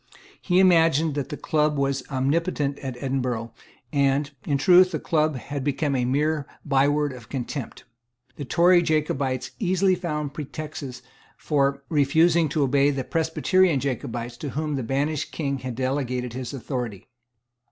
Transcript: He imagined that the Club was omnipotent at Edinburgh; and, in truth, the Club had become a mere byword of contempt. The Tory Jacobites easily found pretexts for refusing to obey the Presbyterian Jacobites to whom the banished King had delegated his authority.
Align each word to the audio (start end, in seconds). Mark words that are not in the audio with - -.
He 0.41 0.57
imagined 0.57 1.13
that 1.13 1.29
the 1.29 1.37
Club 1.37 1.77
was 1.77 2.01
omnipotent 2.09 2.79
at 2.79 2.97
Edinburgh; 3.03 3.53
and, 3.93 4.31
in 4.47 4.57
truth, 4.57 4.89
the 4.93 4.99
Club 4.99 5.35
had 5.35 5.63
become 5.63 5.95
a 5.95 6.05
mere 6.05 6.47
byword 6.65 7.13
of 7.13 7.29
contempt. 7.29 7.83
The 8.35 8.43
Tory 8.43 8.81
Jacobites 8.81 9.51
easily 9.59 9.93
found 9.93 10.33
pretexts 10.33 11.03
for 11.37 11.83
refusing 11.87 12.49
to 12.49 12.63
obey 12.63 12.89
the 12.89 13.03
Presbyterian 13.03 13.79
Jacobites 13.79 14.37
to 14.37 14.49
whom 14.49 14.73
the 14.75 14.81
banished 14.81 15.31
King 15.31 15.59
had 15.59 15.75
delegated 15.75 16.33
his 16.33 16.51
authority. 16.51 17.07